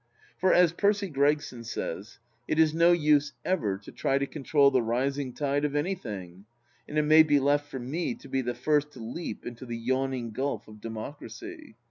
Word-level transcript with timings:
For, 0.39 0.51
as 0.51 0.73
Percy 0.73 1.09
Gregson 1.09 1.63
says, 1.63 2.17
it 2.47 2.57
is 2.57 2.73
no 2.73 2.91
use 2.91 3.33
ever 3.45 3.77
to 3.77 3.91
try 3.91 4.17
to 4.17 4.25
control 4.25 4.71
the 4.71 4.81
rising 4.81 5.31
tide 5.31 5.63
of 5.63 5.75
anything, 5.75 6.45
and 6.87 6.97
it 6.97 7.03
may 7.03 7.21
be 7.21 7.39
left 7.39 7.69
for 7.69 7.77
me 7.77 8.15
to 8.15 8.27
be 8.27 8.41
the 8.41 8.55
first 8.55 8.93
to 8.93 8.99
leap 8.99 9.45
into 9.45 9.67
the 9.67 9.77
yawning 9.77 10.31
gulf 10.31 10.67
of 10.67 10.81
democracy. 10.81 11.75